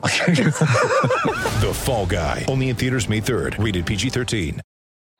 The 1.60 1.72
Fall 1.74 2.06
Guy. 2.06 2.46
Only 2.48 2.70
in 2.70 2.76
theaters 2.76 3.08
May 3.08 3.20
3rd. 3.20 3.62
Rated 3.62 3.84
PG-13. 3.84 4.60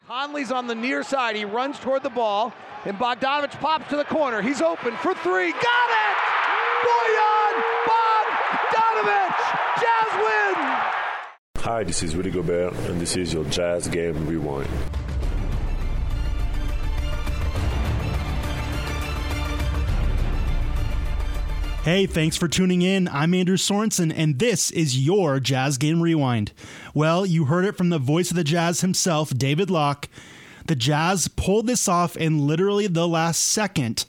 Conley's 0.07 0.51
on 0.51 0.67
the 0.67 0.75
near 0.75 1.03
side. 1.03 1.37
He 1.37 1.45
runs 1.45 1.79
toward 1.79 2.03
the 2.03 2.11
ball, 2.11 2.53
and 2.85 2.99
Bogdanovich 2.99 3.61
pops 3.61 3.89
to 3.91 3.97
the 3.97 4.05
corner. 4.05 4.41
He's 4.43 4.63
open 4.63 4.97
for 4.97 5.15
three. 5.15 5.53
Got 5.53 5.91
it! 6.07 6.17
Bojan 6.87 7.63
Bogdanovich! 7.87 9.59
Jazz 9.81 10.13
win! 10.25 10.55
Hi, 11.59 11.85
this 11.85 12.03
is 12.03 12.17
Rudy 12.17 12.31
Gobert, 12.31 12.73
and 12.89 13.01
this 13.01 13.17
is 13.17 13.35
your 13.35 13.45
Jazz 13.45 13.87
Game 13.87 14.27
Rewind. 14.27 14.69
Hey, 21.83 22.05
thanks 22.05 22.37
for 22.37 22.47
tuning 22.47 22.83
in. 22.83 23.09
I'm 23.09 23.33
Andrew 23.33 23.57
Sorensen, 23.57 24.13
and 24.15 24.39
this 24.39 24.71
is 24.71 25.01
your 25.01 25.41
Jazz 25.41 25.79
Game 25.79 26.03
Rewind. 26.03 26.53
Well, 26.93 27.25
you 27.25 27.47
heard 27.47 27.65
it 27.65 27.79
from 27.79 27.89
the 27.89 27.99
voice 27.99 28.31
of 28.31 28.37
the 28.37 28.45
Jazz 28.45 28.83
himself, 28.83 29.31
David 29.31 29.71
Locke. 29.71 30.07
The 30.67 30.77
Jazz 30.77 31.29
pulled 31.29 31.67
this 31.67 31.89
off 31.89 32.19
in 32.19 32.47
literally 32.47 32.87
the 32.87 33.09
last 33.09 33.41
second. 33.41 34.05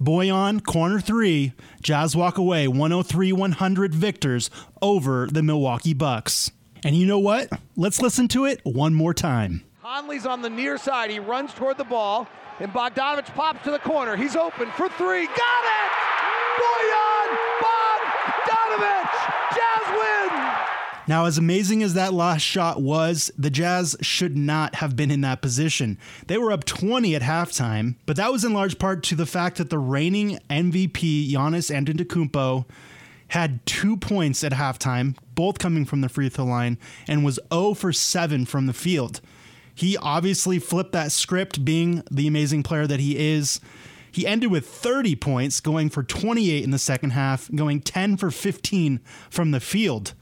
Bojan, 0.00 0.64
corner 0.64 0.98
three, 0.98 1.52
Jazz 1.80 2.16
walk 2.16 2.36
away 2.36 2.66
103 2.66 3.32
100 3.32 3.94
victors 3.94 4.50
over 4.82 5.28
the 5.30 5.44
Milwaukee 5.44 5.94
Bucks. 5.94 6.50
And 6.82 6.96
you 6.96 7.06
know 7.06 7.20
what? 7.20 7.48
Let's 7.76 8.02
listen 8.02 8.26
to 8.28 8.44
it 8.44 8.60
one 8.64 8.92
more 8.92 9.14
time. 9.14 9.62
Conley's 9.82 10.26
on 10.26 10.42
the 10.42 10.50
near 10.50 10.76
side. 10.78 11.12
He 11.12 11.20
runs 11.20 11.54
toward 11.54 11.78
the 11.78 11.84
ball, 11.84 12.26
and 12.58 12.72
Bogdanovich 12.72 13.32
pops 13.36 13.62
to 13.62 13.70
the 13.70 13.78
corner. 13.78 14.16
He's 14.16 14.34
open 14.34 14.68
for 14.72 14.88
three. 14.88 15.26
Got 15.26 15.36
it! 15.36 16.13
Bojan 16.64 17.28
Bogdanovich! 17.60 19.16
Jazz 19.54 19.86
win! 19.98 20.52
Now, 21.06 21.26
as 21.26 21.36
amazing 21.36 21.82
as 21.82 21.92
that 21.94 22.14
last 22.14 22.40
shot 22.40 22.80
was, 22.80 23.30
the 23.36 23.50
Jazz 23.50 23.96
should 24.00 24.36
not 24.36 24.76
have 24.76 24.96
been 24.96 25.10
in 25.10 25.20
that 25.20 25.42
position. 25.42 25.98
They 26.26 26.38
were 26.38 26.52
up 26.52 26.64
20 26.64 27.14
at 27.14 27.22
halftime, 27.22 27.96
but 28.06 28.16
that 28.16 28.32
was 28.32 28.44
in 28.44 28.54
large 28.54 28.78
part 28.78 29.02
to 29.04 29.14
the 29.14 29.26
fact 29.26 29.58
that 29.58 29.68
the 29.68 29.78
reigning 29.78 30.38
MVP, 30.48 31.30
Giannis 31.30 31.70
Antetokounmpo, 31.70 32.64
had 33.28 33.64
two 33.66 33.96
points 33.96 34.42
at 34.42 34.52
halftime, 34.52 35.16
both 35.34 35.58
coming 35.58 35.84
from 35.84 36.00
the 36.00 36.08
free 36.08 36.28
throw 36.28 36.46
line, 36.46 36.78
and 37.06 37.24
was 37.24 37.38
0 37.52 37.74
for 37.74 37.92
7 37.92 38.46
from 38.46 38.66
the 38.66 38.72
field. 38.72 39.20
He 39.74 39.96
obviously 39.96 40.58
flipped 40.58 40.92
that 40.92 41.12
script, 41.12 41.64
being 41.64 42.02
the 42.10 42.26
amazing 42.28 42.62
player 42.62 42.86
that 42.86 43.00
he 43.00 43.18
is. 43.18 43.60
He 44.14 44.28
ended 44.28 44.52
with 44.52 44.64
30 44.68 45.16
points, 45.16 45.58
going 45.58 45.90
for 45.90 46.04
28 46.04 46.62
in 46.62 46.70
the 46.70 46.78
second 46.78 47.10
half, 47.10 47.50
going 47.52 47.80
10 47.80 48.16
for 48.16 48.30
15 48.30 49.00
from 49.28 49.50
the 49.50 49.58
field. 49.58 50.14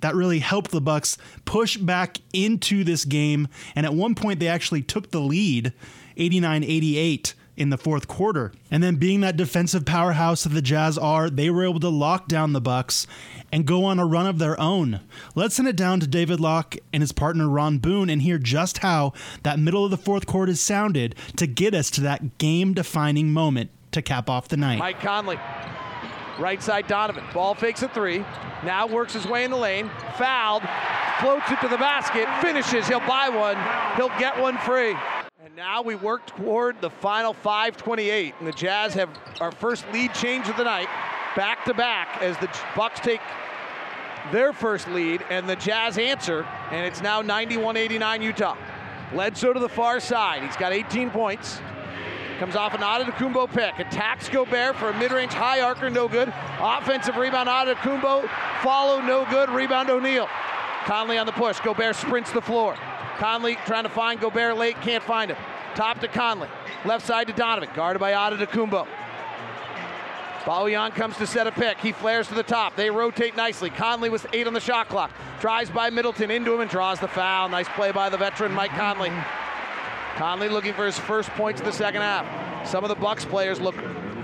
That 0.00 0.14
really 0.14 0.40
helped 0.40 0.70
the 0.70 0.82
Bucks 0.82 1.16
push 1.46 1.78
back 1.78 2.18
into 2.34 2.84
this 2.84 3.06
game, 3.06 3.48
and 3.74 3.86
at 3.86 3.94
one 3.94 4.14
point 4.14 4.38
they 4.38 4.48
actually 4.48 4.82
took 4.82 5.12
the 5.12 5.20
lead, 5.20 5.72
89-88 6.18 7.32
in 7.58 7.70
the 7.70 7.76
fourth 7.76 8.06
quarter. 8.06 8.52
And 8.70 8.82
then 8.82 8.96
being 8.96 9.20
that 9.20 9.36
defensive 9.36 9.84
powerhouse 9.84 10.44
that 10.44 10.50
the 10.50 10.62
Jazz 10.62 10.96
are, 10.96 11.28
they 11.28 11.50
were 11.50 11.64
able 11.64 11.80
to 11.80 11.88
lock 11.88 12.28
down 12.28 12.52
the 12.52 12.60
Bucks 12.60 13.06
and 13.50 13.66
go 13.66 13.84
on 13.84 13.98
a 13.98 14.06
run 14.06 14.26
of 14.26 14.38
their 14.38 14.58
own. 14.60 15.00
Let's 15.34 15.56
send 15.56 15.68
it 15.68 15.76
down 15.76 16.00
to 16.00 16.06
David 16.06 16.38
Locke 16.38 16.76
and 16.92 17.02
his 17.02 17.12
partner 17.12 17.48
Ron 17.48 17.78
Boone 17.78 18.08
and 18.08 18.22
hear 18.22 18.38
just 18.38 18.78
how 18.78 19.12
that 19.42 19.58
middle 19.58 19.84
of 19.84 19.90
the 19.90 19.96
fourth 19.96 20.26
quarter 20.26 20.54
sounded 20.54 21.14
to 21.36 21.46
get 21.46 21.74
us 21.74 21.90
to 21.90 22.00
that 22.02 22.38
game-defining 22.38 23.32
moment 23.32 23.70
to 23.92 24.02
cap 24.02 24.30
off 24.30 24.48
the 24.48 24.56
night. 24.56 24.78
Mike 24.78 25.00
Conley. 25.00 25.38
Right 26.38 26.62
side 26.62 26.86
Donovan. 26.86 27.24
Ball 27.34 27.56
fakes 27.56 27.82
a 27.82 27.88
three. 27.88 28.18
Now 28.64 28.86
works 28.86 29.12
his 29.14 29.26
way 29.26 29.44
in 29.44 29.50
the 29.50 29.56
lane. 29.56 29.90
Fouled. 30.16 30.62
Floats 31.20 31.50
it 31.50 31.60
to 31.62 31.68
the 31.68 31.78
basket. 31.78 32.28
Finishes. 32.40 32.86
He'll 32.86 33.00
buy 33.00 33.28
one. 33.28 33.56
He'll 33.96 34.16
get 34.20 34.38
one 34.38 34.56
free. 34.58 34.94
Now 35.58 35.82
we 35.82 35.96
work 35.96 36.24
toward 36.24 36.80
the 36.80 36.88
final 36.88 37.32
528. 37.32 38.36
And 38.38 38.46
the 38.46 38.52
Jazz 38.52 38.94
have 38.94 39.10
our 39.40 39.50
first 39.50 39.84
lead 39.92 40.14
change 40.14 40.48
of 40.48 40.56
the 40.56 40.62
night. 40.62 40.86
Back 41.34 41.64
to 41.64 41.74
back 41.74 42.22
as 42.22 42.36
the 42.36 42.48
Bucks 42.76 43.00
take 43.00 43.20
their 44.30 44.52
first 44.52 44.86
lead 44.86 45.24
and 45.30 45.48
the 45.48 45.56
Jazz 45.56 45.98
answer. 45.98 46.46
And 46.70 46.86
it's 46.86 47.02
now 47.02 47.22
91 47.22 47.76
89 47.76 48.22
Utah. 48.22 48.56
Bledsoe 49.10 49.52
to 49.52 49.58
the 49.58 49.68
far 49.68 49.98
side. 49.98 50.44
He's 50.44 50.56
got 50.56 50.72
18 50.72 51.10
points. 51.10 51.60
Comes 52.38 52.54
off 52.54 52.72
an 52.72 52.82
Antetokounmpo 52.82 53.52
pick. 53.52 53.80
Attacks 53.80 54.28
Gobert 54.28 54.76
for 54.76 54.90
a 54.90 54.98
mid-range 55.00 55.32
high 55.32 55.60
arcer, 55.60 55.90
no 55.90 56.06
good. 56.06 56.32
Offensive 56.60 57.16
rebound, 57.16 57.48
Antetokounmpo. 57.48 58.30
Follow, 58.62 59.00
no 59.00 59.26
good. 59.28 59.50
Rebound, 59.50 59.90
O'Neale. 59.90 60.28
Conley 60.84 61.18
on 61.18 61.26
the 61.26 61.32
push. 61.32 61.58
Gobert 61.58 61.96
sprints 61.96 62.30
the 62.30 62.40
floor. 62.40 62.76
Conley 63.18 63.56
trying 63.66 63.82
to 63.82 63.88
find 63.88 64.20
Gobert 64.20 64.56
late, 64.56 64.80
can't 64.80 65.02
find 65.02 65.32
him. 65.32 65.38
Top 65.74 66.00
to 66.00 66.08
Conley. 66.08 66.48
Left 66.84 67.06
side 67.06 67.26
to 67.28 67.32
Donovan, 67.32 67.70
guarded 67.74 67.98
by 67.98 68.10
Ada 68.10 68.46
Antetokounmpo. 68.46 68.86
Bojan 70.48 70.94
comes 70.94 71.16
to 71.18 71.26
set 71.26 71.46
a 71.46 71.52
pick. 71.52 71.78
He 71.78 71.92
flares 71.92 72.26
to 72.28 72.34
the 72.34 72.42
top. 72.42 72.74
They 72.74 72.88
rotate 72.90 73.36
nicely. 73.36 73.68
Conley 73.68 74.08
was 74.08 74.24
eight 74.32 74.46
on 74.46 74.54
the 74.54 74.60
shot 74.60 74.88
clock. 74.88 75.10
Drives 75.40 75.68
by 75.68 75.90
Middleton 75.90 76.30
into 76.30 76.54
him 76.54 76.60
and 76.60 76.70
draws 76.70 76.98
the 76.98 77.08
foul. 77.08 77.50
Nice 77.50 77.68
play 77.68 77.92
by 77.92 78.08
the 78.08 78.16
veteran 78.16 78.52
Mike 78.52 78.70
Conley. 78.70 79.12
Conley 80.16 80.48
looking 80.48 80.72
for 80.72 80.86
his 80.86 80.98
first 80.98 81.28
points 81.30 81.60
of 81.60 81.66
the 81.66 81.72
second 81.72 82.00
half. 82.00 82.66
Some 82.66 82.82
of 82.82 82.88
the 82.88 82.94
Bucks 82.94 83.26
players 83.26 83.60
look 83.60 83.74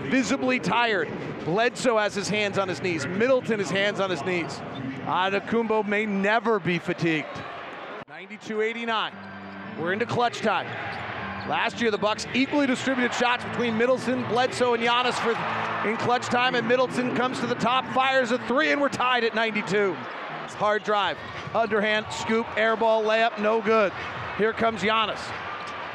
visibly 0.04 0.58
tired. 0.58 1.10
Bledsoe 1.44 1.98
has 1.98 2.14
his 2.14 2.28
hands 2.28 2.56
on 2.56 2.68
his 2.68 2.80
knees. 2.80 3.06
Middleton 3.06 3.58
has 3.58 3.68
his 3.68 3.70
hands 3.70 4.00
on 4.00 4.08
his 4.08 4.24
knees. 4.24 4.60
Antetokounmpo 5.04 5.86
may 5.86 6.06
never 6.06 6.58
be 6.58 6.78
fatigued. 6.78 7.28
92-89. 8.10 9.12
We're 9.78 9.92
into 9.92 10.06
clutch 10.06 10.38
time. 10.40 10.66
Last 11.48 11.80
year, 11.80 11.90
the 11.90 11.98
Bucks 11.98 12.26
equally 12.34 12.66
distributed 12.66 13.12
shots 13.14 13.44
between 13.44 13.76
Middleton, 13.76 14.24
Bledsoe, 14.28 14.74
and 14.74 14.82
Giannis 14.82 15.14
for 15.14 15.32
in 15.88 15.96
clutch 15.98 16.26
time, 16.26 16.54
and 16.54 16.66
Middleton 16.66 17.14
comes 17.14 17.40
to 17.40 17.46
the 17.46 17.54
top, 17.54 17.86
fires 17.92 18.30
a 18.30 18.38
three, 18.46 18.72
and 18.72 18.80
we're 18.80 18.88
tied 18.88 19.24
at 19.24 19.34
92. 19.34 19.94
Hard 20.54 20.84
drive, 20.84 21.18
underhand, 21.52 22.06
scoop, 22.10 22.46
air 22.56 22.76
ball, 22.76 23.02
layup, 23.02 23.40
no 23.40 23.60
good. 23.60 23.92
Here 24.38 24.52
comes 24.52 24.82
Giannis 24.82 25.20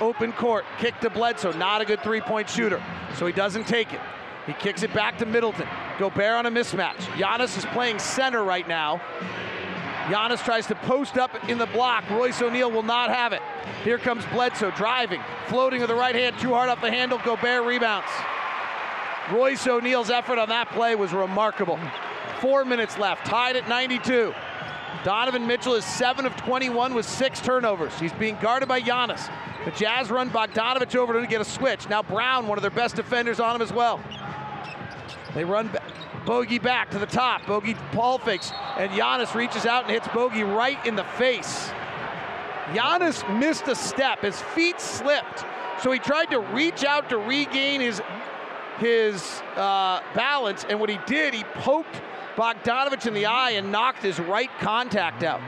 open 0.01 0.31
court, 0.33 0.65
kick 0.77 0.99
to 1.01 1.09
Bledsoe, 1.09 1.51
not 1.53 1.81
a 1.81 1.85
good 1.85 2.01
three 2.01 2.21
point 2.21 2.49
shooter, 2.49 2.81
so 3.15 3.25
he 3.25 3.33
doesn't 3.33 3.67
take 3.67 3.93
it. 3.93 3.99
He 4.45 4.53
kicks 4.53 4.83
it 4.83 4.93
back 4.93 5.17
to 5.19 5.25
Middleton. 5.25 5.67
Gobert 5.99 6.33
on 6.33 6.45
a 6.45 6.51
mismatch. 6.51 6.97
Giannis 7.17 7.57
is 7.57 7.65
playing 7.67 7.99
center 7.99 8.43
right 8.43 8.67
now. 8.67 9.01
Giannis 10.09 10.43
tries 10.43 10.65
to 10.65 10.73
post 10.73 11.19
up 11.19 11.47
in 11.47 11.59
the 11.59 11.67
block. 11.67 12.09
Royce 12.09 12.41
O'Neale 12.41 12.71
will 12.71 12.81
not 12.81 13.11
have 13.11 13.31
it. 13.31 13.43
Here 13.83 13.99
comes 13.99 14.25
Bledsoe 14.33 14.71
driving, 14.71 15.21
floating 15.45 15.81
with 15.81 15.89
the 15.89 15.95
right 15.95 16.15
hand, 16.15 16.39
too 16.39 16.49
hard 16.49 16.67
off 16.67 16.81
the 16.81 16.89
handle. 16.89 17.19
Gobert 17.23 17.63
rebounds. 17.63 18.07
Royce 19.31 19.67
O'Neale's 19.67 20.09
effort 20.09 20.39
on 20.39 20.49
that 20.49 20.69
play 20.69 20.95
was 20.95 21.13
remarkable. 21.13 21.79
Four 22.39 22.65
minutes 22.65 22.97
left, 22.97 23.27
tied 23.27 23.55
at 23.55 23.69
92. 23.69 24.33
Donovan 25.03 25.45
Mitchell 25.45 25.75
is 25.75 25.85
7 25.85 26.25
of 26.25 26.35
21 26.37 26.95
with 26.95 27.05
six 27.05 27.39
turnovers. 27.39 27.93
He's 27.99 28.13
being 28.13 28.35
guarded 28.41 28.67
by 28.67 28.81
Giannis. 28.81 29.31
The 29.63 29.71
Jazz 29.71 30.09
run 30.09 30.31
Bogdanovich 30.31 30.95
over 30.95 31.21
to 31.21 31.27
get 31.27 31.39
a 31.39 31.45
switch. 31.45 31.87
Now 31.87 32.01
Brown, 32.01 32.47
one 32.47 32.57
of 32.57 32.63
their 32.63 32.71
best 32.71 32.95
defenders, 32.95 33.39
on 33.39 33.55
him 33.55 33.61
as 33.61 33.71
well. 33.71 34.01
They 35.33 35.43
run 35.43 35.69
Bogey 36.25 36.59
back 36.59 36.89
to 36.91 36.99
the 36.99 37.05
top. 37.05 37.45
Bogey 37.45 37.75
Paul 37.91 38.17
fakes, 38.17 38.51
and 38.77 38.91
Giannis 38.91 39.33
reaches 39.33 39.65
out 39.65 39.83
and 39.83 39.91
hits 39.91 40.07
Bogey 40.09 40.43
right 40.43 40.83
in 40.85 40.95
the 40.95 41.03
face. 41.03 41.69
Giannis 42.73 43.39
missed 43.39 43.67
a 43.67 43.75
step. 43.75 44.21
His 44.21 44.39
feet 44.39 44.79
slipped, 44.79 45.45
so 45.81 45.91
he 45.91 45.99
tried 45.99 46.31
to 46.31 46.39
reach 46.39 46.83
out 46.83 47.09
to 47.09 47.17
regain 47.17 47.81
his 47.81 48.01
his 48.79 49.41
uh, 49.55 50.01
balance, 50.15 50.65
and 50.69 50.79
what 50.79 50.89
he 50.89 50.97
did, 51.05 51.33
he 51.33 51.43
poked 51.55 52.01
Bogdanovich 52.35 53.05
in 53.05 53.13
the 53.13 53.25
eye 53.25 53.51
and 53.51 53.71
knocked 53.71 54.01
his 54.01 54.19
right 54.19 54.49
contact 54.59 55.23
out. 55.23 55.41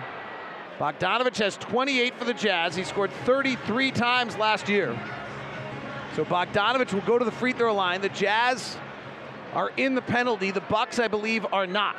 Bogdanovich 0.78 1.38
has 1.38 1.56
28 1.58 2.16
for 2.16 2.26
the 2.26 2.34
Jazz. 2.34 2.76
He 2.76 2.84
scored 2.84 3.12
33 3.26 3.92
times 3.92 4.36
last 4.36 4.68
year. 4.68 5.00
So 6.16 6.26
Bogdanovich 6.26 6.92
will 6.92 7.02
go 7.02 7.18
to 7.18 7.24
the 7.24 7.32
free 7.32 7.54
throw 7.54 7.74
line. 7.74 8.02
The 8.02 8.10
Jazz 8.10 8.78
are 9.54 9.72
in 9.78 9.96
the 9.96 10.02
penalty. 10.02 10.52
The 10.52 10.62
Bucks, 10.62 11.00
I 11.00 11.08
believe, 11.08 11.46
are 11.52 11.68
not. 11.68 11.96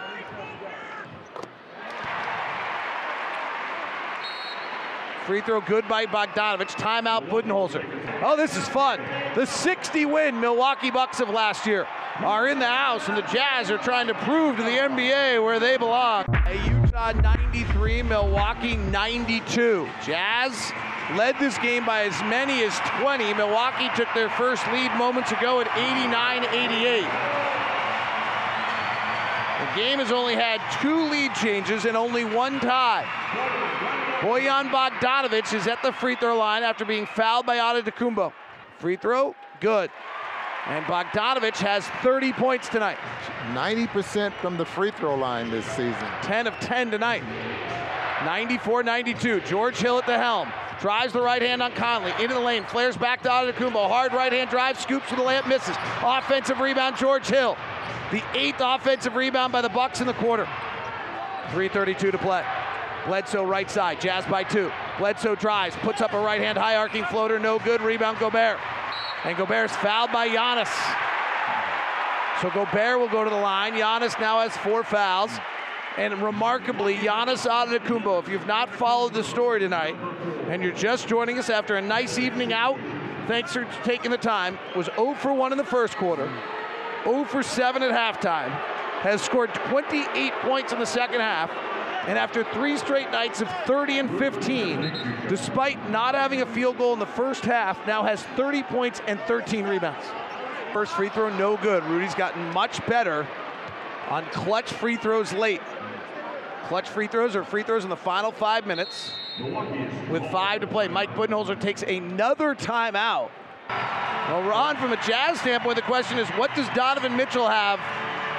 Free 5.26 5.40
throw 5.40 5.60
good 5.60 5.86
by 5.86 6.06
Bogdanovich. 6.06 6.72
Timeout 6.72 7.28
Budenholzer. 7.28 8.22
Oh, 8.24 8.36
this 8.36 8.56
is 8.56 8.68
fun. 8.68 9.00
The 9.36 9.46
60 9.46 10.04
win 10.06 10.40
Milwaukee 10.40 10.90
Bucks 10.90 11.20
of 11.20 11.28
last 11.28 11.64
year 11.64 11.86
are 12.18 12.48
in 12.48 12.58
the 12.58 12.66
house, 12.66 13.08
and 13.08 13.16
the 13.16 13.22
Jazz 13.22 13.70
are 13.70 13.78
trying 13.78 14.08
to 14.08 14.14
prove 14.14 14.56
to 14.56 14.62
the 14.64 14.70
NBA 14.70 15.42
where 15.42 15.60
they 15.60 15.76
belong. 15.76 16.24
A 16.46 16.68
Utah 16.68 17.12
93, 17.12 18.02
Milwaukee 18.02 18.76
92. 18.76 19.88
Jazz 20.04 20.72
led 21.16 21.38
this 21.38 21.56
game 21.58 21.86
by 21.86 22.02
as 22.02 22.20
many 22.22 22.64
as 22.64 22.76
20. 23.00 23.34
Milwaukee 23.34 23.90
took 23.94 24.08
their 24.14 24.30
first 24.30 24.66
lead 24.72 24.92
moments 24.96 25.30
ago 25.30 25.60
at 25.60 25.68
89 25.76 26.44
88. 26.44 27.41
The 29.72 29.80
game 29.80 30.00
has 30.00 30.12
only 30.12 30.34
had 30.34 30.60
two 30.82 31.08
lead 31.08 31.34
changes 31.34 31.86
and 31.86 31.96
only 31.96 32.26
one 32.26 32.60
tie. 32.60 33.06
Bojan 34.20 34.70
Bogdanovich 34.70 35.54
is 35.54 35.66
at 35.66 35.82
the 35.82 35.92
free 35.92 36.14
throw 36.14 36.36
line 36.36 36.62
after 36.62 36.84
being 36.84 37.06
fouled 37.06 37.46
by 37.46 37.56
Antetokounmpo. 37.56 38.34
Free 38.78 38.96
throw, 38.96 39.34
good. 39.60 39.90
And 40.66 40.84
Bogdanovich 40.84 41.56
has 41.56 41.86
30 42.02 42.34
points 42.34 42.68
tonight. 42.68 42.98
90% 43.54 44.34
from 44.34 44.58
the 44.58 44.64
free 44.66 44.90
throw 44.90 45.14
line 45.14 45.50
this 45.50 45.64
season. 45.64 46.06
10 46.20 46.46
of 46.46 46.54
10 46.60 46.90
tonight. 46.90 47.22
94 48.26 48.82
92. 48.82 49.40
George 49.40 49.78
Hill 49.78 49.98
at 49.98 50.06
the 50.06 50.18
helm. 50.18 50.52
Drives 50.80 51.14
the 51.14 51.22
right 51.22 51.40
hand 51.40 51.62
on 51.62 51.72
Conley. 51.72 52.12
Into 52.20 52.34
the 52.34 52.40
lane. 52.40 52.64
Flares 52.64 52.96
back 52.96 53.22
to 53.22 53.28
Antetokounmpo. 53.30 53.88
Hard 53.88 54.12
right 54.12 54.32
hand 54.32 54.50
drive. 54.50 54.78
Scoops 54.78 55.08
for 55.08 55.16
the 55.16 55.22
layup. 55.22 55.48
Misses. 55.48 55.76
Offensive 56.02 56.60
rebound, 56.60 56.96
George 56.96 57.26
Hill. 57.26 57.56
The 58.10 58.22
eighth 58.34 58.60
offensive 58.60 59.14
rebound 59.14 59.52
by 59.52 59.62
the 59.62 59.68
Bucks 59.68 60.00
in 60.00 60.06
the 60.06 60.14
quarter. 60.14 60.44
3.32 61.48 62.12
to 62.12 62.18
play. 62.18 62.44
Bledsoe 63.06 63.44
right 63.44 63.70
side. 63.70 64.00
Jazz 64.00 64.24
by 64.26 64.44
two. 64.44 64.70
Bledsoe 64.98 65.34
drives. 65.34 65.76
Puts 65.76 66.00
up 66.00 66.12
a 66.12 66.18
right 66.18 66.40
hand 66.40 66.58
high 66.58 66.76
arcing 66.76 67.04
floater. 67.04 67.38
No 67.38 67.58
good. 67.58 67.80
Rebound 67.80 68.18
Gobert. 68.18 68.58
And 69.24 69.36
Gobert's 69.36 69.74
fouled 69.76 70.12
by 70.12 70.28
Giannis. 70.28 70.70
So 72.40 72.50
Gobert 72.50 72.98
will 72.98 73.08
go 73.08 73.24
to 73.24 73.30
the 73.30 73.36
line. 73.36 73.74
Giannis 73.74 74.18
now 74.20 74.40
has 74.40 74.56
four 74.58 74.82
fouls. 74.82 75.30
And 75.96 76.22
remarkably, 76.22 76.96
Giannis 76.96 77.46
Antetokounmpo, 77.46 78.22
if 78.22 78.28
you've 78.28 78.46
not 78.46 78.74
followed 78.74 79.12
the 79.12 79.22
story 79.22 79.60
tonight, 79.60 79.94
and 80.48 80.62
you're 80.62 80.72
just 80.72 81.06
joining 81.06 81.38
us 81.38 81.50
after 81.50 81.76
a 81.76 81.82
nice 81.82 82.18
evening 82.18 82.52
out, 82.52 82.78
thanks 83.28 83.52
for 83.52 83.66
taking 83.84 84.10
the 84.10 84.16
time, 84.16 84.58
was 84.74 84.88
0 84.96 85.14
for 85.14 85.34
1 85.34 85.52
in 85.52 85.58
the 85.58 85.64
first 85.64 85.96
quarter, 85.96 86.32
0 87.04 87.24
for 87.24 87.42
7 87.42 87.82
at 87.82 87.90
halftime, 87.90 88.50
has 89.00 89.20
scored 89.22 89.52
28 89.54 90.32
points 90.42 90.72
in 90.72 90.78
the 90.78 90.86
second 90.86 91.20
half, 91.20 91.50
and 92.06 92.18
after 92.18 92.44
three 92.44 92.76
straight 92.76 93.10
nights 93.10 93.40
of 93.40 93.48
30 93.66 93.98
and 94.00 94.18
15, 94.18 94.92
despite 95.28 95.90
not 95.90 96.14
having 96.14 96.42
a 96.42 96.46
field 96.46 96.78
goal 96.78 96.92
in 96.92 96.98
the 96.98 97.06
first 97.06 97.44
half, 97.44 97.84
now 97.86 98.02
has 98.02 98.22
30 98.36 98.62
points 98.64 99.00
and 99.06 99.20
13 99.20 99.66
rebounds. 99.66 100.04
First 100.72 100.92
free 100.92 101.10
throw, 101.10 101.36
no 101.36 101.56
good. 101.58 101.84
Rudy's 101.84 102.14
gotten 102.14 102.42
much 102.52 102.84
better 102.86 103.26
on 104.08 104.24
clutch 104.26 104.72
free 104.72 104.96
throws 104.96 105.32
late. 105.32 105.60
Clutch 106.68 106.88
free 106.88 107.06
throws 107.06 107.36
or 107.36 107.44
free 107.44 107.62
throws 107.62 107.84
in 107.84 107.90
the 107.90 107.96
final 107.96 108.32
five 108.32 108.66
minutes 108.66 109.12
with 110.10 110.24
five 110.30 110.60
to 110.60 110.66
play. 110.66 110.88
Mike 110.88 111.14
Budenholzer 111.14 111.60
takes 111.60 111.82
another 111.82 112.54
timeout. 112.54 113.30
Well, 114.28 114.42
Ron, 114.42 114.76
from 114.76 114.92
a 114.92 114.96
Jazz 115.04 115.40
standpoint, 115.40 115.76
the 115.76 115.82
question 115.82 116.18
is 116.18 116.28
what 116.30 116.54
does 116.54 116.68
Donovan 116.76 117.16
Mitchell 117.16 117.48
have 117.48 117.80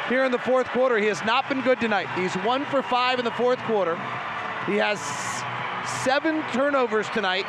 here 0.08 0.24
in 0.24 0.32
the 0.32 0.40
fourth 0.40 0.68
quarter? 0.68 0.98
He 0.98 1.08
has 1.08 1.24
not 1.26 1.50
been 1.50 1.62
good 1.62 1.80
tonight. 1.80 2.08
He's 2.16 2.34
one 2.36 2.66
for 2.66 2.82
five 2.82 3.20
in 3.20 3.26
the 3.26 3.32
fourth 3.32 3.60
quarter. 3.60 3.96
He 4.66 4.78
has 4.78 5.00
seven 6.04 6.42
turnovers 6.54 7.10
tonight, 7.10 7.46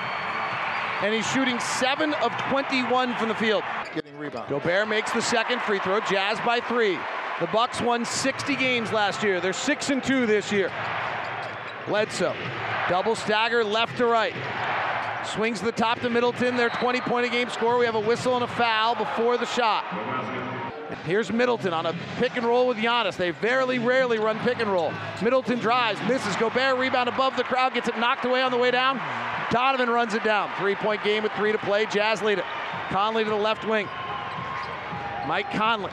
and 1.02 1.14
he's 1.14 1.26
shooting 1.30 1.60
seven 1.60 2.12
of 2.14 2.32
21 2.48 3.14
from 3.14 3.28
the 3.28 3.34
field. 3.36 3.62
Getting 3.94 4.18
rebound. 4.18 4.48
Gobert 4.48 4.88
makes 4.88 5.12
the 5.12 5.22
second 5.22 5.60
free 5.62 5.78
throw. 5.78 6.00
Jazz 6.00 6.38
by 6.40 6.58
three. 6.60 6.98
The 7.40 7.46
Bucks 7.52 7.80
won 7.80 8.04
60 8.04 8.56
games 8.56 8.92
last 8.92 9.22
year. 9.22 9.40
They're 9.40 9.52
six 9.52 9.90
and 9.90 10.02
two 10.02 10.26
this 10.26 10.50
year. 10.50 10.72
Bledsoe, 11.86 12.34
double 12.88 13.14
stagger 13.14 13.62
left 13.62 13.96
to 13.98 14.06
right. 14.06 14.34
Swings 15.26 15.60
to 15.60 15.64
the 15.64 15.72
top 15.72 16.00
to 16.00 16.10
Middleton. 16.10 16.56
Their 16.56 16.68
20 16.68 17.00
point 17.02 17.26
a 17.26 17.28
game 17.28 17.48
score. 17.48 17.78
We 17.78 17.86
have 17.86 17.94
a 17.94 18.00
whistle 18.00 18.34
and 18.34 18.44
a 18.44 18.48
foul 18.48 18.94
before 18.94 19.36
the 19.36 19.46
shot. 19.46 19.84
Here's 21.04 21.32
Middleton 21.32 21.72
on 21.72 21.86
a 21.86 21.94
pick 22.18 22.36
and 22.36 22.46
roll 22.46 22.66
with 22.66 22.76
Giannis. 22.76 23.16
They 23.16 23.30
very 23.30 23.78
rarely 23.78 24.18
run 24.18 24.38
pick 24.40 24.60
and 24.60 24.70
roll. 24.70 24.92
Middleton 25.22 25.58
drives, 25.58 26.00
misses. 26.08 26.36
Gobert 26.36 26.78
rebound 26.78 27.08
above 27.08 27.36
the 27.36 27.44
crowd, 27.44 27.74
gets 27.74 27.88
it 27.88 27.98
knocked 27.98 28.24
away 28.24 28.42
on 28.42 28.50
the 28.50 28.56
way 28.56 28.70
down. 28.70 29.00
Donovan 29.50 29.90
runs 29.90 30.14
it 30.14 30.24
down. 30.24 30.50
Three 30.58 30.74
point 30.74 31.02
game 31.02 31.22
with 31.22 31.32
three 31.32 31.52
to 31.52 31.58
play. 31.58 31.86
Jazz 31.86 32.22
lead 32.22 32.38
it. 32.38 32.44
Conley 32.88 33.24
to 33.24 33.30
the 33.30 33.36
left 33.36 33.66
wing. 33.66 33.88
Mike 35.26 35.50
Conley. 35.52 35.90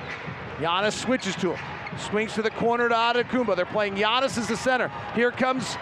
Giannis 0.58 0.94
switches 0.94 1.36
to 1.38 1.56
him. 1.56 1.98
Swings 1.98 2.34
to 2.34 2.42
the 2.42 2.52
corner 2.52 2.88
to 2.88 2.96
Antetokounmpo. 2.96 3.56
They're 3.56 3.66
playing 3.66 3.96
Giannis 3.96 4.38
as 4.38 4.48
the 4.48 4.58
center. 4.58 4.92
Here 5.14 5.32
comes 5.32 5.76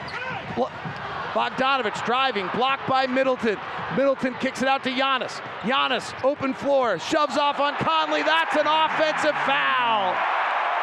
Bogdanovich 1.34 2.04
driving, 2.06 2.48
blocked 2.54 2.88
by 2.88 3.08
Middleton. 3.08 3.58
Middleton 3.96 4.34
kicks 4.36 4.62
it 4.62 4.68
out 4.68 4.84
to 4.84 4.90
Giannis. 4.90 5.40
Giannis, 5.62 6.14
open 6.24 6.54
floor, 6.54 7.00
shoves 7.00 7.38
off 7.38 7.60
on 7.60 7.76
Conley. 7.76 8.24
That's 8.24 8.56
an 8.56 8.68
offensive 8.68 9.36
foul. 9.46 10.16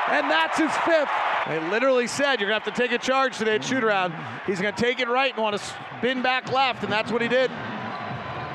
And 0.08 0.30
that's 0.30 0.58
his 0.58 0.70
fifth. 0.84 1.10
They 1.48 1.58
literally 1.70 2.06
said 2.06 2.40
you're 2.40 2.48
going 2.48 2.60
to 2.60 2.64
have 2.64 2.74
to 2.74 2.80
take 2.80 2.92
a 2.92 2.98
charge 2.98 3.38
today 3.38 3.56
at 3.56 3.64
shoot 3.64 3.82
around. 3.82 4.14
He's 4.46 4.60
going 4.60 4.74
to 4.74 4.80
take 4.80 5.00
it 5.00 5.08
right 5.08 5.32
and 5.32 5.42
want 5.42 5.56
to 5.56 5.74
spin 5.98 6.22
back 6.22 6.50
left, 6.52 6.84
and 6.84 6.92
that's 6.92 7.10
what 7.10 7.22
he 7.22 7.28
did. 7.28 7.50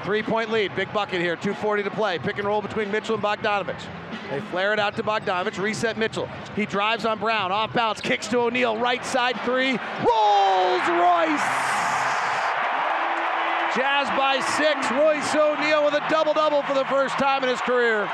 Three 0.04 0.24
point 0.24 0.50
lead, 0.50 0.76
big 0.76 0.92
bucket 0.94 1.22
here, 1.22 1.38
2.40 1.38 1.84
to 1.84 1.92
play. 1.92 2.18
Pick 2.18 2.38
and 2.38 2.48
roll 2.48 2.62
between 2.62 2.92
Mitchell 2.92 3.16
and 3.16 3.24
Bogdanovich. 3.24 3.82
They 4.30 4.40
flare 4.42 4.74
it 4.74 4.80
out 4.80 4.96
to 4.96 5.04
Bogdanovich, 5.04 5.62
reset 5.62 5.98
Mitchell. 5.98 6.28
He 6.56 6.66
drives 6.66 7.06
on 7.06 7.20
Brown, 7.20 7.52
off 7.52 7.74
bounce, 7.74 8.02
kicks 8.02 8.28
to 8.30 8.40
O'Neale, 8.40 8.78
right 8.78 9.06
side 9.06 9.40
three, 9.42 9.72
Rolls 9.72 10.88
Royce! 10.90 11.48
Jazz 13.76 14.10
by 14.18 14.44
six, 14.58 14.92
Royce 14.92 15.36
O'Neale 15.36 15.86
with 15.86 15.94
a 15.94 16.04
double 16.10 16.34
double 16.34 16.62
for 16.64 16.74
the 16.74 16.86
first 16.86 17.18
time 17.18 17.44
in 17.44 17.50
his 17.50 17.62
career. 17.62 18.10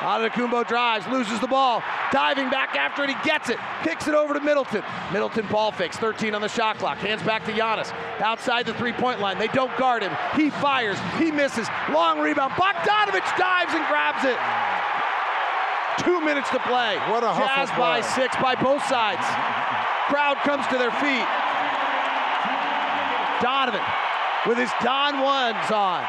Antetokounmpo 0.00 0.68
drives, 0.68 1.06
loses 1.08 1.40
the 1.40 1.46
ball, 1.46 1.82
diving 2.12 2.50
back 2.50 2.76
after 2.76 3.02
it, 3.04 3.10
he 3.10 3.16
gets 3.24 3.48
it, 3.48 3.58
kicks 3.82 4.06
it 4.06 4.14
over 4.14 4.34
to 4.34 4.40
Middleton. 4.40 4.82
Middleton 5.12 5.46
ball 5.46 5.72
fakes, 5.72 5.96
13 5.96 6.34
on 6.34 6.42
the 6.42 6.48
shot 6.48 6.78
clock, 6.78 6.98
hands 6.98 7.22
back 7.22 7.44
to 7.46 7.52
Giannis, 7.52 7.92
outside 8.20 8.66
the 8.66 8.74
three-point 8.74 9.20
line. 9.20 9.38
They 9.38 9.48
don't 9.48 9.74
guard 9.78 10.02
him. 10.02 10.12
He 10.34 10.50
fires, 10.50 10.98
he 11.18 11.30
misses, 11.30 11.68
long 11.90 12.20
rebound. 12.20 12.52
Bogdanovich 12.52 13.36
dives 13.38 13.72
and 13.72 13.86
grabs 13.86 14.24
it. 14.24 14.36
Two 16.04 16.20
minutes 16.20 16.50
to 16.50 16.58
play. 16.60 16.98
What 17.08 17.24
a 17.24 17.32
hustle 17.32 17.48
Jazz 17.48 17.70
by 17.70 18.00
play. 18.00 18.22
six 18.22 18.36
by 18.36 18.54
both 18.54 18.84
sides. 18.84 19.24
Crowd 20.12 20.36
comes 20.44 20.66
to 20.68 20.76
their 20.76 20.92
feet. 21.00 21.26
Donovan 23.40 23.80
with 24.46 24.58
his 24.58 24.70
Don 24.82 25.20
ones 25.20 25.70
on. 25.70 26.04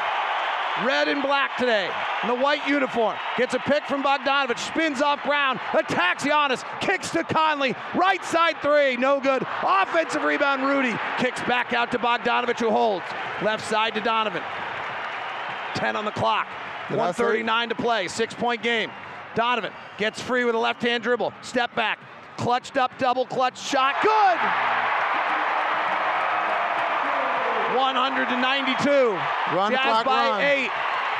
Red 0.84 1.08
and 1.08 1.22
black 1.22 1.56
today 1.56 1.90
in 2.22 2.28
the 2.28 2.34
white 2.34 2.66
uniform. 2.68 3.16
Gets 3.36 3.54
a 3.54 3.58
pick 3.58 3.84
from 3.84 4.02
Bogdanovich, 4.02 4.58
spins 4.58 5.02
off 5.02 5.22
Brown, 5.24 5.58
attacks 5.74 6.24
Giannis, 6.24 6.64
kicks 6.80 7.10
to 7.10 7.24
Conley, 7.24 7.74
right 7.94 8.24
side 8.24 8.56
three, 8.62 8.96
no 8.96 9.20
good. 9.20 9.44
Offensive 9.62 10.22
rebound, 10.22 10.62
Rudy 10.62 10.94
kicks 11.18 11.40
back 11.42 11.72
out 11.72 11.90
to 11.92 11.98
Bogdanovich, 11.98 12.60
who 12.60 12.70
holds. 12.70 13.04
Left 13.42 13.64
side 13.66 13.94
to 13.94 14.00
Donovan. 14.00 14.42
10 15.74 15.96
on 15.96 16.04
the 16.04 16.10
clock. 16.10 16.46
Did 16.88 16.96
139 16.96 17.68
to 17.68 17.74
play, 17.74 18.08
six 18.08 18.34
point 18.34 18.62
game. 18.62 18.90
Donovan 19.34 19.72
gets 19.98 20.20
free 20.20 20.44
with 20.44 20.54
a 20.54 20.58
left 20.58 20.82
hand 20.82 21.02
dribble, 21.02 21.32
step 21.42 21.74
back, 21.74 21.98
clutched 22.36 22.76
up, 22.76 22.96
double 22.98 23.26
clutch 23.26 23.60
shot, 23.60 23.94
good! 24.02 24.87
192. 27.76 28.90
Run, 29.54 29.72
Jazz 29.72 29.80
clock, 29.82 30.04
by 30.04 30.28
run. 30.28 30.40
eight. 30.42 30.70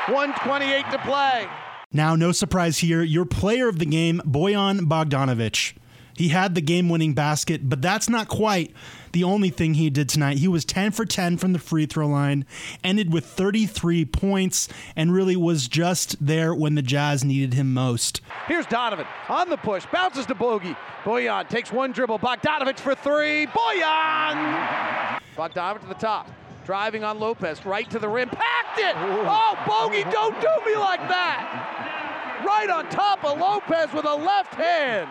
128 0.07 0.85
to 0.91 0.97
play. 0.99 1.47
Now, 1.91 2.15
no 2.15 2.31
surprise 2.31 2.79
here, 2.79 3.01
your 3.03 3.25
player 3.25 3.67
of 3.67 3.79
the 3.79 3.85
game, 3.85 4.21
Bojan 4.25 4.81
Bogdanovich. 4.81 5.73
He 6.15 6.29
had 6.29 6.53
the 6.53 6.61
game 6.61 6.89
winning 6.89 7.13
basket, 7.13 7.69
but 7.69 7.81
that's 7.81 8.09
not 8.09 8.27
quite 8.27 8.73
the 9.13 9.23
only 9.23 9.49
thing 9.49 9.75
he 9.75 9.89
did 9.89 10.09
tonight. 10.09 10.39
He 10.39 10.47
was 10.47 10.65
10 10.65 10.91
for 10.91 11.05
10 11.05 11.37
from 11.37 11.53
the 11.53 11.59
free 11.59 11.85
throw 11.85 12.07
line, 12.07 12.45
ended 12.83 13.13
with 13.13 13.25
33 13.25 14.03
points, 14.05 14.67
and 14.95 15.13
really 15.13 15.35
was 15.37 15.67
just 15.67 16.15
there 16.25 16.53
when 16.53 16.75
the 16.75 16.81
Jazz 16.81 17.23
needed 17.23 17.53
him 17.53 17.73
most. 17.73 18.19
Here's 18.47 18.65
Donovan 18.65 19.05
on 19.29 19.49
the 19.49 19.57
push, 19.57 19.85
bounces 19.93 20.25
to 20.25 20.35
Bogey. 20.35 20.75
Bojan 21.03 21.47
takes 21.47 21.71
one 21.71 21.91
dribble. 21.93 22.19
Bogdanovich 22.19 22.79
for 22.79 22.95
three. 22.95 23.45
Bojan! 23.47 25.18
Bogdanovich 25.39 25.79
to 25.81 25.87
the 25.87 25.93
top. 25.93 26.29
Driving 26.65 27.05
on 27.05 27.17
Lopez, 27.17 27.65
right 27.65 27.89
to 27.89 27.97
the 27.97 28.09
rim, 28.09 28.27
packed 28.29 28.77
it! 28.77 28.93
Oh, 28.97 29.57
Bogey, 29.65 30.03
don't 30.11 30.39
do 30.41 30.49
me 30.65 30.75
like 30.75 30.99
that! 31.07 32.43
Right 32.45 32.69
on 32.69 32.89
top 32.89 33.23
of 33.23 33.39
Lopez 33.39 33.91
with 33.93 34.05
a 34.05 34.13
left 34.13 34.53
hand. 34.55 35.09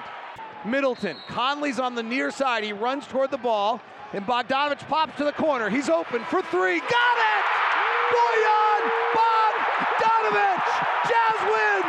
Middleton, 0.66 1.16
Conley's 1.28 1.80
on 1.80 1.94
the 1.94 2.02
near 2.02 2.30
side. 2.30 2.62
He 2.62 2.74
runs 2.74 3.06
toward 3.06 3.30
the 3.30 3.38
ball, 3.38 3.80
And 4.12 4.26
Bogdanovich 4.26 4.86
pops 4.86 5.16
to 5.16 5.24
the 5.24 5.32
corner. 5.32 5.70
He's 5.70 5.88
open 5.88 6.22
for 6.24 6.42
three. 6.42 6.80
Got 6.80 7.18
it! 7.32 7.44
Bojan 8.12 8.90
Bogdanovich! 9.16 10.68
Jazz 11.08 11.40
win! 11.50 11.82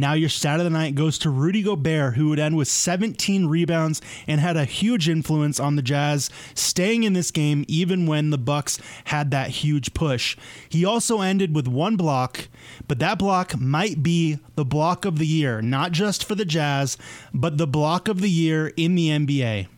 Now 0.00 0.14
your 0.14 0.30
stat 0.30 0.60
of 0.60 0.64
the 0.64 0.70
night 0.70 0.94
goes 0.94 1.18
to 1.18 1.28
Rudy 1.28 1.60
Gobert, 1.60 2.14
who 2.14 2.30
would 2.30 2.38
end 2.38 2.56
with 2.56 2.68
17 2.68 3.44
rebounds 3.44 4.00
and 4.26 4.40
had 4.40 4.56
a 4.56 4.64
huge 4.64 5.10
influence 5.10 5.60
on 5.60 5.76
the 5.76 5.82
Jazz, 5.82 6.30
staying 6.54 7.02
in 7.02 7.12
this 7.12 7.30
game 7.30 7.66
even 7.68 8.06
when 8.06 8.30
the 8.30 8.38
Bucks 8.38 8.78
had 9.04 9.30
that 9.32 9.50
huge 9.50 9.92
push. 9.92 10.38
He 10.70 10.86
also 10.86 11.20
ended 11.20 11.54
with 11.54 11.68
one 11.68 11.96
block, 11.96 12.48
but 12.88 12.98
that 13.00 13.18
block 13.18 13.60
might 13.60 14.02
be 14.02 14.38
the 14.54 14.64
block 14.64 15.04
of 15.04 15.18
the 15.18 15.26
year, 15.26 15.60
not 15.60 15.92
just 15.92 16.24
for 16.24 16.34
the 16.34 16.46
Jazz, 16.46 16.96
but 17.34 17.58
the 17.58 17.66
block 17.66 18.08
of 18.08 18.22
the 18.22 18.30
year 18.30 18.68
in 18.78 18.94
the 18.94 19.08
NBA. 19.08 19.68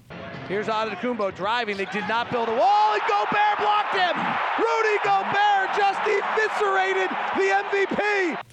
Here's 0.47 0.69
Antetokounmpo 0.69 1.35
driving. 1.35 1.77
They 1.77 1.87
did 1.87 2.07
not 2.07 2.31
build 2.31 2.49
a 2.49 2.55
wall, 2.55 2.95
and 2.95 3.03
Gobert 3.09 3.59
blocked 3.59 3.97
him. 3.97 4.15
Rudy 4.57 4.99
Gobert 5.03 5.75
just 5.77 5.99
eviscerated 6.07 7.11
the 7.35 7.97
MVP. 7.97 8.52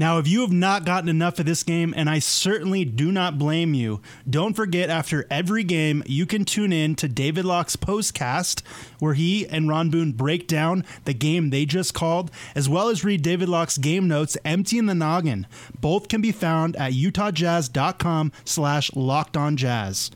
Now, 0.00 0.16
if 0.16 0.26
you 0.26 0.40
have 0.40 0.50
not 0.50 0.86
gotten 0.86 1.10
enough 1.10 1.38
of 1.38 1.44
this 1.44 1.62
game, 1.62 1.92
and 1.94 2.08
I 2.08 2.20
certainly 2.20 2.86
do 2.86 3.12
not 3.12 3.38
blame 3.38 3.74
you, 3.74 4.00
don't 4.28 4.56
forget 4.56 4.88
after 4.88 5.26
every 5.30 5.62
game, 5.62 6.02
you 6.06 6.24
can 6.24 6.46
tune 6.46 6.72
in 6.72 6.94
to 6.94 7.06
David 7.06 7.44
Locke's 7.44 7.76
postcast, 7.76 8.62
where 8.98 9.12
he 9.12 9.46
and 9.46 9.68
Ron 9.68 9.90
Boone 9.90 10.12
break 10.12 10.48
down 10.48 10.86
the 11.04 11.12
game 11.12 11.50
they 11.50 11.66
just 11.66 11.92
called, 11.92 12.30
as 12.54 12.66
well 12.66 12.88
as 12.88 13.04
read 13.04 13.20
David 13.20 13.50
Locke's 13.50 13.76
game 13.76 14.08
notes, 14.08 14.38
Empty 14.42 14.78
in 14.78 14.86
the 14.86 14.94
Noggin. 14.94 15.46
Both 15.78 16.08
can 16.08 16.22
be 16.22 16.32
found 16.32 16.76
at 16.76 16.92
utahjazz.com 16.92 18.32
slash 18.46 18.90
locked 18.94 19.36
on 19.36 19.58
jazz. 19.58 20.10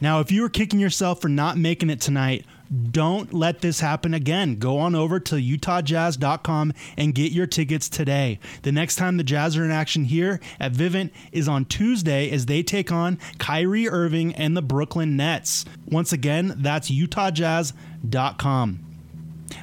Now, 0.00 0.20
if 0.20 0.30
you 0.30 0.40
were 0.40 0.48
kicking 0.48 0.78
yourself 0.78 1.20
for 1.20 1.28
not 1.28 1.58
making 1.58 1.90
it 1.90 2.00
tonight, 2.00 2.46
don't 2.90 3.32
let 3.34 3.60
this 3.60 3.80
happen 3.80 4.14
again. 4.14 4.56
Go 4.56 4.78
on 4.78 4.94
over 4.94 5.20
to 5.20 5.34
utahjazz.com 5.36 6.72
and 6.96 7.14
get 7.14 7.32
your 7.32 7.46
tickets 7.46 7.88
today. 7.88 8.38
The 8.62 8.72
next 8.72 8.96
time 8.96 9.16
the 9.16 9.24
Jazz 9.24 9.56
are 9.56 9.64
in 9.64 9.70
action 9.70 10.04
here 10.04 10.40
at 10.58 10.72
Vivint 10.72 11.10
is 11.32 11.48
on 11.48 11.64
Tuesday 11.66 12.30
as 12.30 12.46
they 12.46 12.62
take 12.62 12.90
on 12.90 13.18
Kyrie 13.38 13.88
Irving 13.88 14.34
and 14.34 14.56
the 14.56 14.62
Brooklyn 14.62 15.16
Nets. 15.16 15.64
Once 15.86 16.12
again, 16.12 16.54
that's 16.58 16.90
utahjazz.com. 16.90 18.86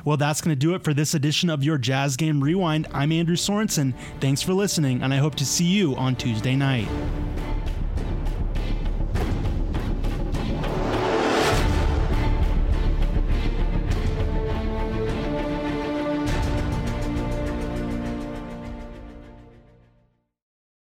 Well, 0.06 0.18
that's 0.18 0.42
going 0.42 0.56
to 0.56 0.60
do 0.60 0.76
it 0.76 0.84
for 0.84 0.94
this 0.94 1.16
edition 1.16 1.50
of 1.50 1.64
your 1.64 1.80
Jazz 1.80 2.16
Game 2.16 2.44
Rewind. 2.44 2.88
I'm 2.94 3.12
Andrew 3.12 3.36
Sorensen. 3.36 3.96
Thanks 4.20 4.42
for 4.42 4.54
listening, 4.54 5.02
and 5.02 5.14
I 5.14 5.18
hope 5.18 5.36
to 5.36 5.46
see 5.46 5.66
you 5.66 5.96
on 5.96 6.16
Tuesday 6.16 6.56
night. 6.56 6.88